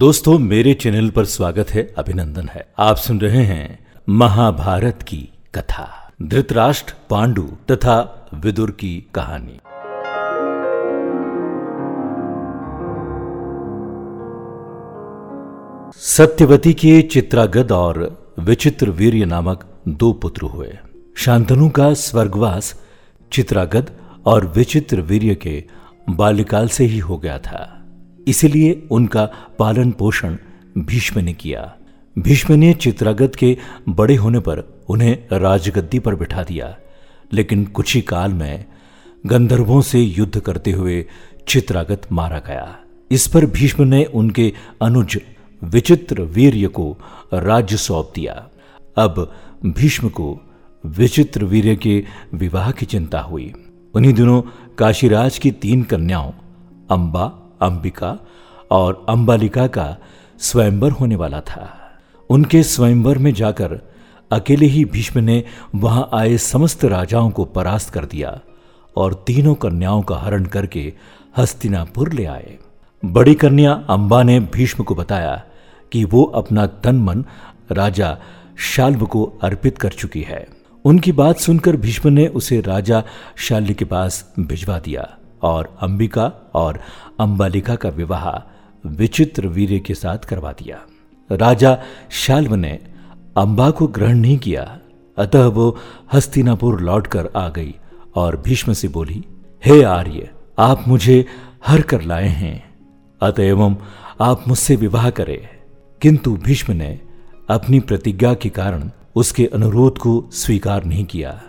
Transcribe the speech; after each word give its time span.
दोस्तों, 0.00 0.38
मेरे 0.38 0.74
चैनल 0.74 1.10
पर 1.10 1.24
स्वागत 1.24 1.70
है, 1.70 1.94
अभिनंदन 1.98 2.48
है। 2.48 2.72
आप 2.78 2.96
सुन 2.96 3.20
रहे 3.20 3.42
हैं 3.44 3.86
महाभारत 4.08 5.02
की 5.02 5.28
कथा। 5.54 6.12
धृतराष्ट्र, 6.22 6.94
पांडु 7.10 7.42
तथा 7.42 8.28
विदुर 8.34 8.70
की 8.70 9.08
कहानी। 9.14 9.60
सत्यवती 16.00 16.74
के 16.74 17.02
चित्रागद 17.02 17.72
और 17.72 18.22
विचित्र 18.38 18.90
वीर्य 18.90 19.24
नामक 19.24 19.78
दो 19.88 20.12
पुत्र 20.12 20.42
हुए। 20.42 20.78
शांतनु 21.16 21.70
का 21.70 21.94
स्वर्गवास 21.94 22.80
चित्रागद 23.32 23.90
और 24.26 24.46
विचित्र 24.46 25.00
वीर्य 25.00 25.34
के 25.34 25.64
बाल्यकाल 26.10 26.68
से 26.68 26.84
ही 26.84 26.98
हो 26.98 27.18
गया 27.18 27.38
था। 27.38 27.76
इसलिए 28.28 28.86
उनका 28.90 29.30
पालन 29.58 29.90
पोषण 29.90 30.36
भीष्म 30.78 31.20
ने 31.20 31.32
किया। 31.32 31.76
भीष्म 32.18 32.54
ने 32.54 32.74
चित्रागत 32.74 33.32
के 33.34 33.58
बड़े 33.88 34.16
होने 34.16 34.38
पर 34.38 34.82
उन्हें 34.88 35.18
राजगद्दी 35.32 35.98
पर 35.98 36.14
बिठा 36.14 36.42
दिया। 36.42 36.76
लेकिन 37.32 37.64
कुछ 37.64 37.94
ही 37.94 38.02
काल 38.02 38.32
में 38.32 38.64
गंधर्वों 39.26 39.82
से 39.82 40.00
युद्ध 40.00 40.40
करते 40.40 40.72
हुए 40.72 41.06
चित्रागत 41.48 42.02
मारा 42.12 42.38
गया। 42.38 42.78
इस 43.10 43.28
पर 43.28 43.46
भीष्म 43.46 43.84
ने 43.84 44.04
उनके 44.04 44.52
अनुज 44.82 45.20
विचित्र 45.64 46.22
वीर्य 46.22 46.66
को 46.66 46.98
राज्य 47.34 47.76
सौंप 47.76 48.12
दिया। 48.14 48.48
अब 48.96 49.34
भीष्म 49.66 50.08
को 50.08 50.40
विचित्र 50.86 51.44
वीर्य 51.44 51.76
के 51.76 52.04
विवाह 52.34 52.70
की 52.70 52.86
चिंता 52.86 53.20
हुई। 53.20 53.52
उन्हीं 53.94 54.12
दिनों 54.12 54.42
काशीराज 54.78 55.38
की 55.38 55.50
तीन 55.50 55.82
कन्याओं, 55.82 56.32
अंबा 56.90 57.39
अंबिका 57.62 58.18
और 58.70 59.06
अंबालिका 59.08 59.66
का 59.66 59.96
स्वयंवर 60.38 60.90
होने 60.90 61.16
वाला 61.16 61.40
था। 61.40 61.76
उनके 62.30 62.62
स्वयंवर 62.62 63.18
में 63.18 63.34
जाकर 63.34 63.80
अकेले 64.32 64.66
ही 64.66 64.84
भीष्म 64.84 65.20
ने 65.20 65.44
वहाँ 65.74 66.08
आए 66.14 66.36
समस्त 66.36 66.84
राजाओं 66.84 67.30
को 67.30 67.44
परास्त 67.44 67.90
कर 67.90 68.04
दिया 68.04 68.40
और 68.96 69.24
तीनों 69.26 69.54
कन्याओं 69.54 70.02
का 70.02 70.16
हरण 70.16 70.44
करके 70.44 70.92
हस्तिनापुर 71.36 72.12
ले 72.12 72.24
आए। 72.24 72.58
बड़ी 73.04 73.34
कन्या 73.34 73.72
अंबा 73.72 74.22
ने 74.22 74.40
भीष्म 74.40 74.84
को 74.84 74.94
बताया 74.94 75.42
कि 75.92 76.04
वो 76.04 76.22
अपना 76.24 76.66
तन 76.66 76.96
मन 76.96 77.24
राजा 77.72 78.18
शाल्व 78.58 79.06
को 79.06 79.38
अर्पित 79.42 79.78
कर 79.78 79.88
चुकी 79.88 80.22
है। 80.22 80.48
उनकी 80.84 81.12
बात 81.12 81.38
सुनकर 81.38 81.76
भीष्म 81.76 82.08
ने 82.08 82.26
उसे 82.26 82.60
राजा 82.60 83.04
शाल्य 83.36 83.74
के 83.74 83.84
पास 83.84 84.32
भिजवा 84.40 84.78
दिया। 84.78 85.16
और 85.42 85.76
अंबिका 85.80 86.50
और 86.54 86.80
अंबालिका 87.20 87.74
का 87.74 87.88
विवाह 87.88 88.50
विचित्र 88.86 89.46
वीर्य 89.46 89.78
के 89.78 89.94
साथ 89.94 90.18
करवा 90.18 90.52
दिया। 90.52 90.80
राजा 91.32 91.78
शाल्व 92.10 92.54
ने 92.54 92.78
अंबा 93.36 93.70
को 93.70 93.86
ग्रहण 93.86 94.18
नहीं 94.18 94.38
किया। 94.38 94.78
अतः 95.18 95.46
वो 95.46 95.78
हस्तिनापुर 96.12 96.80
लौटकर 96.80 97.30
आ 97.36 97.48
गई 97.48 97.74
और 98.14 98.36
भीष्म 98.36 98.72
से 98.72 98.88
बोली, 98.88 99.24
हे 99.64 99.82
आर्य, 99.82 100.30
आप 100.58 100.84
मुझे 100.88 101.26
हर 101.66 101.80
कर 101.80 102.02
लाए 102.02 102.28
हैं। 102.28 102.70
अतएव 103.22 103.76
आप 104.20 104.48
मुझसे 104.48 104.76
विवाह 104.76 105.10
करें। 105.10 105.48
किंतु 106.02 106.36
भीष्म 106.36 106.72
ने 106.72 107.00
अपनी 107.50 107.80
प्रतिज्ञा 107.80 108.34
के 108.34 108.48
कारण 108.48 108.90
उसके 109.16 109.46
अनुरोध 109.46 109.98
को 109.98 110.28
स्वीकार 110.32 110.84
नहीं 110.84 111.04
किया। 111.04 111.42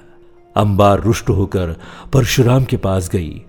अंबा 0.58 0.94
रुष्ट 0.96 1.30
होकर 1.30 1.76
परशुराम 2.14 2.64
के 2.64 2.78
पास 2.78 3.10
गई 3.10 3.46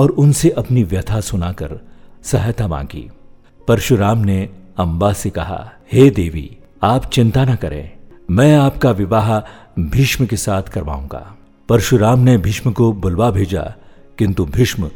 और 0.00 0.10
उनसे 0.10 0.50
अपनी 0.50 0.82
व्यथा 0.84 1.20
सुनाकर 1.20 1.78
सहायता 2.22 2.66
मांगी। 2.68 3.08
परशुराम 3.68 4.18
ने 4.18 4.42
अंबा 4.78 5.12
से 5.12 5.30
कहा, 5.30 5.72
हे 5.92 6.08
देवी, 6.10 6.50
आप 6.82 7.04
चिंता 7.04 7.44
न 7.44 7.54
करें, 7.54 7.90
मैं 8.30 8.56
आपका 8.56 8.90
विवाह 8.90 9.38
भीष्म 9.80 10.26
के 10.26 10.36
साथ 10.36 10.62
करवाऊँगा। 10.62 11.36
परशुराम 11.68 12.18
ने 12.18 12.36
भीष्म 12.38 12.72
को 12.72 12.92
बुलवा 12.92 13.30
भेजा, 13.30 13.62
किंतु 14.18 14.44
भीष्म 14.46 14.90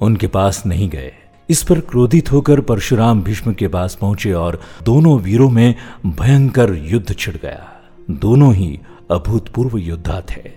उनके 0.00 0.26
पास 0.26 0.62
नहीं 0.66 0.88
गए। 0.88 1.12
इस 1.48 1.62
पर 1.62 1.80
क्रोधित 1.80 2.32
होकर 2.32 2.60
परशुराम 2.60 3.22
भीष्म 3.22 3.52
के 3.52 3.68
पास 3.68 3.94
पहुँचे 3.94 4.32
और 4.32 4.60
दोनों 4.82 5.18
वीरों 5.20 5.48
में 5.50 5.74
भयंकर 6.06 6.74
युद्ध 6.84 7.14
छिड़ 7.14 7.36
गया। 7.36 7.66
दोनों 8.10 8.54
ही 8.54 8.78
अभूतपूर्व 9.10 9.76
योद्धा 9.78 10.20
थे, 10.30 10.50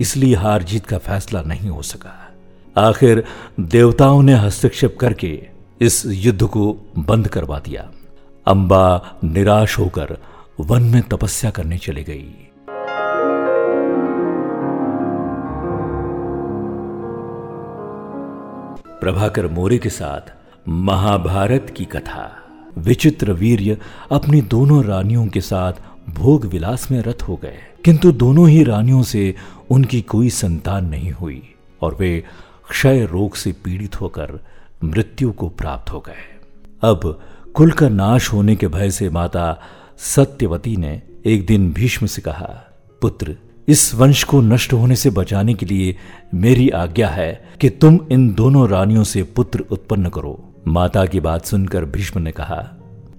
इसलिए 0.00 0.34
हार 0.34 0.62
जीत 0.62 0.86
का 0.86 0.98
फैसला 0.98 1.42
नहीं 1.42 1.70
हो 1.70 1.82
सका। 1.82 2.23
आखिर 2.76 3.24
देवताओं 3.60 4.22
ने 4.22 4.34
हस्तक्षेप 4.34 4.96
करके 5.00 5.46
इस 5.80 6.02
युद्ध 6.06 6.42
को 6.42 6.76
बंद 6.98 7.28
करवा 7.28 7.58
दिया। 7.58 7.90
अंबा 8.46 9.16
निराश 9.24 9.78
होकर 9.78 10.18
वन 10.60 10.82
में 10.82 11.02
तपस्या 11.02 11.50
करने 11.50 11.78
चली 11.78 12.04
गई। 12.04 12.34
प्रभाकर 19.00 19.48
मोरे 19.48 19.78
के 19.78 19.88
साथ 19.88 20.34
महाभारत 20.68 21.74
की 21.76 21.84
कथा। 21.84 22.36
विचित्र 22.78 23.32
वीर्य 23.32 23.78
अपनी 24.12 24.40
दोनों 24.40 24.84
रानियों 24.84 25.26
के 25.26 25.40
साथ 25.40 25.72
भोग 26.10 26.44
विलास 26.44 26.90
में 26.90 27.02
रत 27.02 27.18
हो 27.28 27.36
गए। 27.36 27.56
किंतु 27.84 28.12
दोनों 28.12 28.48
ही 28.48 28.64
रानियों 28.64 29.02
से 29.02 29.34
उनकी 29.70 30.02
कोई 30.02 30.30
संतान 30.30 30.86
नहीं 30.86 31.12
हुई 31.12 31.54
और 31.82 31.94
वे 31.94 32.24
क्षय 32.70 33.06
रोग 33.06 33.36
से 33.36 33.52
पीड़ित 33.52 34.00
होकर 34.00 34.38
मृत्यु 34.84 35.32
को 35.32 35.48
प्राप्त 35.48 35.92
हो 35.92 36.00
गए। 36.00 36.40
अब 36.82 37.20
कुल 37.54 37.70
का 37.70 37.88
नाश 37.88 38.32
होने 38.32 38.56
के 38.56 38.68
भय 38.68 38.90
से 38.90 39.10
माता 39.10 39.62
सत्यवती 39.98 40.76
ने 40.76 41.02
एक 41.26 41.46
दिन 41.46 41.72
भीष्म 41.72 42.06
से 42.06 42.22
कहा, 42.22 42.64
पुत्र, 43.00 43.36
इस 43.68 43.94
वंश 43.94 44.24
को 44.24 44.40
नष्ट 44.40 44.72
होने 44.72 44.96
से 44.96 45.10
बचाने 45.10 45.54
के 45.54 45.66
लिए 45.66 45.96
मेरी 46.34 46.68
आज्ञा 46.68 47.08
है 47.08 47.48
कि 47.60 47.70
तुम 47.70 48.00
इन 48.10 48.34
दोनों 48.34 48.68
रानियों 48.68 49.04
से 49.04 49.22
पुत्र 49.22 49.60
उत्पन्न 49.60 50.08
करो। 50.08 50.54
माता 50.68 51.06
की 51.06 51.20
बात 51.20 51.44
सुनकर 51.44 51.84
भीष्म 51.84 52.20
ने 52.20 52.32
कहा, 52.32 52.74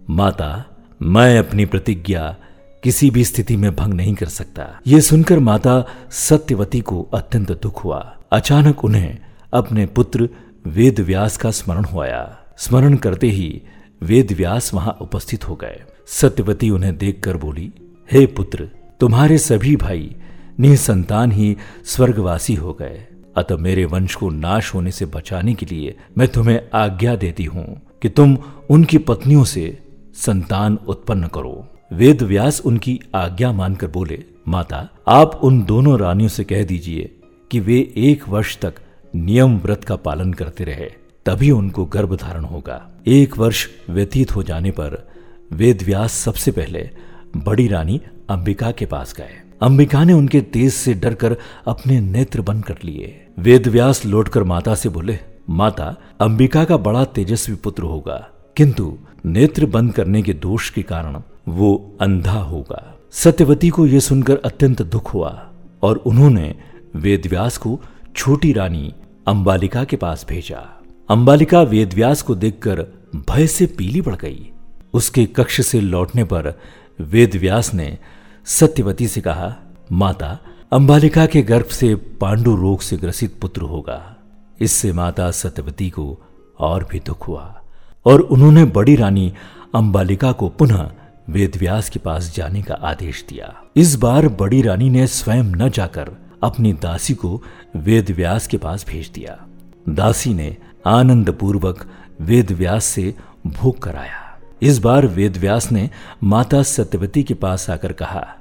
माता, 0.10 0.66
मैं 1.02 1.40
अपनी 1.40 1.66
प्रतिज्ञा 1.66 2.36
किसी 2.84 3.10
भी 3.10 3.24
स्थिति 3.26 3.58
में 3.58 3.76
भंग 3.76 3.94
नहीं 3.94 4.16
कर 4.16 4.26
सकता। 4.26 4.80
यह 4.88 5.00
सुनकर 5.00 5.40
माता 5.40 5.86
सत्यवती 6.12 6.82
को 6.82 7.08
अत्यंत 7.14 7.62
दुख 7.62 7.84
हुआ। 7.84 8.18
अचानक 8.32 8.86
उन्हें 8.86 9.18
अपने 9.56 9.86
पुत्र 9.86 10.30
वेद 10.68 11.00
व्यास 11.00 11.38
का 11.38 11.52
स्मरण 11.52 11.84
हो 11.84 12.00
आया 12.02 12.24
स्मरण 12.58 12.96
करते 12.96 13.28
ही 13.28 13.62
वेद 14.02 14.32
व्यास 14.32 14.74
वहाँ 14.74 14.98
उपस्थित 15.02 15.48
हो 15.50 15.56
गए। 15.56 15.82
सत्यवती 16.08 16.70
उन्हें 16.70 16.98
देखकर 16.98 17.38
बोली, 17.38 17.72
हे 18.12 18.26
पुत्र, 18.26 18.70
तुम्हारे 19.00 19.38
सभी 19.38 19.76
भाई 19.76 20.16
निसंतान 20.60 21.32
ही 21.32 21.56
स्वर्गवासी 21.86 22.54
हो 22.56 22.74
गए। 22.74 23.06
अतः 23.38 23.58
मेरे 23.58 23.86
वंश 23.86 24.16
को 24.16 24.30
नाश 24.30 24.74
होने 24.74 24.92
से 24.92 25.06
बचाने 25.06 25.54
के 25.54 25.66
लिए 25.66 25.96
मैं 26.18 26.28
तुम्हें 26.28 26.60
आज्ञा 26.74 27.16
देती 27.16 27.46
हूँ 27.46 27.66
कि 28.02 28.10
तुम 28.10 28.38
उनकी 28.70 28.98
पत्नियों 28.98 29.44
से 29.44 29.78
संतान 30.16 30.78
उत्पन्न 30.88 31.28
करो। 31.28 31.68
वेद 31.94 32.22
व्यास 32.24 32.62
उनकी 32.66 33.00
आज्ञा 33.16 33.52
मानकर 33.52 33.88
बोले, 33.88 34.24
माता, 34.48 34.88
आप 35.08 35.40
उन 35.44 35.62
दोनों 35.64 36.00
रानियों 36.00 36.30
से 36.30 36.44
कह 36.44 36.64
दीजिए 36.64 37.12
कि 37.52 37.60
वे 37.60 37.80
एक 37.98 38.28
वर्ष 38.30 38.58
तक 38.58 38.76
नियम 39.16 39.58
व्रत 39.58 39.84
का 39.84 39.96
पालन 39.96 40.34
करते 40.34 40.64
रहे, 40.64 40.90
तभी 41.26 41.52
उनको 41.52 41.86
गर्भ 41.86 42.16
धारण 42.16 42.44
होगा। 42.44 42.82
एक 43.08 43.38
वर्ष 43.38 43.68
व्यतीत 43.90 44.36
हो 44.36 44.44
जाने 44.44 44.72
पर 44.72 45.08
वेद 45.52 45.84
व्यास 45.84 46.14
सबसे 46.14 46.52
पहले 46.52 46.90
बड़ी 47.38 47.68
रानी 47.68 48.02
अंबिका 48.30 48.72
के 48.72 48.86
पास 48.86 49.14
गए। 49.14 49.42
अंबिका 49.62 50.04
ने 50.04 50.14
उनके 50.14 50.42
तेज 50.42 50.74
से 50.74 50.94
डरकर 50.94 51.36
अपने 51.68 52.00
नेत्र 52.02 52.42
बंद 52.42 52.66
कर 52.66 52.76
लिए। 52.84 53.28
वेद 53.40 53.68
व्यास 53.68 54.06
लौटकर 54.06 54.44
माता 54.44 54.76
से 54.76 54.90
बोले, 54.90 55.18
माता, 55.50 55.96
अंबिका 56.22 56.64
का 56.64 56.78
बड़ा 56.78 57.04
तेजस्वी 57.06 57.56
पुत्र 57.56 57.84
होगा, 57.84 58.18
किंतु 58.58 58.98
नेत्र 59.26 59.66
बंद 59.66 59.94
करने 59.94 60.22
के 60.22 60.34
दोष 60.34 60.70
के 60.70 60.82
कारण 60.82 61.22
वो 61.48 61.98
अंधा 62.02 62.40
होगा। 62.42 62.84
सत्यवती 63.12 63.70
को 63.70 63.88
यह 63.88 64.00
सुनकर 64.00 64.42
अत्यंत 64.46 64.82
दुख 64.82 65.14
हुआ 65.14 65.50
और 65.84 65.98
उन्होंने 65.98 66.54
वेदव्यास 66.96 67.58
को 67.58 67.80
छोटी 68.16 68.52
रानी 68.54 68.94
अंबालिका 69.28 69.84
के 69.84 69.96
पास 69.96 70.26
भेजा। 70.30 70.84
अंबालिका 71.10 71.62
वेदव्यास 71.62 72.22
को 72.22 72.36
देखकर 72.36 72.86
भय 73.16 73.48
से 73.48 73.66
पीली 73.66 74.02
पड़ 74.02 74.16
गई। 74.16 74.52
उसके 74.94 75.26
कक्ष 75.26 75.62
से 75.62 75.82
लौटने 75.82 76.24
पर 76.24 76.60
वेदव्यास 77.02 77.74
ने 77.74 77.98
सत्यवती 78.46 79.08
से 79.08 79.22
कहा, 79.22 79.56
माता, 79.92 80.40
अंबालिका 80.74 81.26
के 81.26 81.42
गर्भ 81.42 81.66
से 81.66 81.96
पांडु 81.96 82.56
रोग 82.56 82.82
से 82.82 82.98
ग्रसित 82.98 83.40
पुत्र 83.42 83.62
होगा। 83.62 84.16
इससे 84.62 84.94
माता 84.94 85.32
सत्यवती 85.32 85.90
को 85.90 86.20
और 86.60 86.88
भी 86.92 87.00
दुख 87.00 87.28
हुआ। 87.28 87.62
और 88.06 88.20
उन्होंने 88.20 88.66
बड़ी 88.66 88.96
रानी 88.96 89.34
अंबालिका 89.76 90.32
को 90.32 90.50
पुनः 90.50 90.92
वेदव्यास 91.30 91.90
के 91.90 92.00
पास 92.00 92.36
जाने 92.36 92.62
का 92.62 92.74
आदेश 92.74 93.26
दिया। 93.30 93.64
इस 93.76 93.96
बार 93.96 94.28
बड़ी 94.28 94.62
रानी 94.62 94.90
ने 94.90 95.08
स्वयं 95.08 95.44
न 95.44 95.70
जाकर 95.70 96.25
अपनी 96.44 96.74
दासी 96.74 97.14
को 97.14 97.44
वेद 97.76 98.12
व्यास 98.12 98.48
के 98.48 98.58
पास 98.58 98.86
भेज 98.88 99.10
दिया। 99.10 99.48
दासी 99.90 100.34
ने 100.34 100.58
आनंद 100.86 101.30
पूर्वक 101.30 101.86
वेद 102.22 102.52
व्यास 102.52 102.86
से 102.86 103.14
भोग 103.48 103.80
कराया। 103.80 104.40
इस 104.62 104.80
बार 104.80 105.08
वेद 105.08 105.38
व्यास 105.38 105.72
ने 105.72 105.90
माता 106.24 106.64
सत्यवती 106.64 107.24
के 107.24 107.34
पास 107.34 107.70
आकर 107.70 107.92
कहा, 107.92 108.36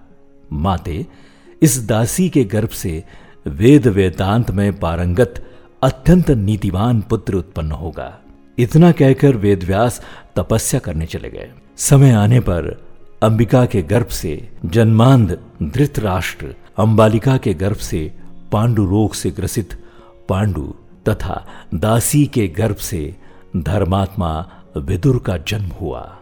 माते, 0.53 1.07
इस 1.63 1.87
दासी 1.87 2.29
के 2.29 2.45
गर्भ 2.45 2.69
से 2.69 3.05
वेद 3.47 3.87
वेदांत 3.87 4.51
में 4.51 4.81
पारंगत 4.81 5.45
अत्यंत 5.83 6.31
नीतिवान 6.31 7.01
पुत्र 7.01 7.35
उत्पन्न 7.35 7.73
होगा। 7.73 8.21
इतना 8.59 8.93
कहकर 8.93 9.37
वेदव्यास 9.37 10.01
तपस्या 10.37 10.81
करने 10.81 11.07
चले 11.07 11.31
गए। 11.31 11.53
समय 11.77 12.11
आने 12.11 12.41
पर 12.41 12.85
अंबिका 13.23 13.67
के 13.67 13.83
गर्भ 13.83 14.07
से 14.07 14.51
जन्मांध 14.65 15.39
धृतराष्ट्र 15.63 16.55
अंबालिका 16.79 17.37
के 17.37 17.55
गर्भ 17.55 17.77
से 17.77 18.15
पांडु 18.53 18.85
रोग 18.85 19.15
से 19.15 19.31
ग्रसित 19.31 19.75
पांडु 20.29 20.75
तथा 21.09 21.47
दासी 21.75 22.27
के 22.27 22.49
गर्भ 22.49 22.77
से 22.77 23.17
धर्मात्मा 23.57 24.49
विदुर 24.77 25.19
का 25.19 25.37
जन्म 25.37 25.67
हुआ। 25.67 26.19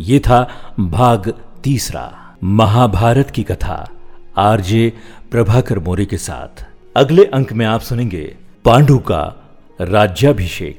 ये 0.00 0.18
था 0.18 0.48
भाग 0.80 1.34
तीसरा। 1.64 2.36
महाभारत 2.44 3.30
की 3.30 3.42
कथा, 3.42 3.88
आरजे 4.36 4.92
प्रभाकर 5.30 5.78
मोरे 5.78 6.06
के 6.06 6.18
साथ। 6.18 6.66
अगले 6.96 7.24
अंक 7.24 7.52
में 7.52 7.66
आप 7.66 7.80
सुनेंगे 7.80 8.36
पांडु 8.64 8.98
का 8.98 9.22
राज्याभिषेक। 9.80 10.74